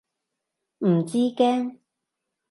[0.79, 1.77] 唔知驚？